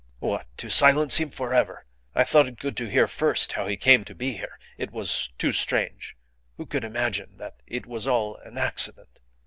[0.17, 0.47] "What!
[0.57, 1.85] To silence him for ever?
[2.15, 4.57] I thought it good to hear first how he came to be here.
[4.75, 6.15] It was too strange.
[6.57, 9.19] Who could imagine that it was all an accident?